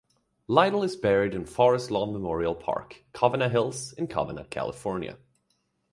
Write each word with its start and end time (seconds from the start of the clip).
Lidle 0.47 0.81
is 0.83 0.95
buried 0.95 1.35
in 1.35 1.45
Forest 1.45 1.91
Lawn 1.91 2.11
Memorial 2.11 2.55
Park- 2.55 3.03
Covina 3.13 3.51
Hills, 3.51 3.93
in 3.93 4.07
Covina, 4.07 4.49
California. 4.49 5.19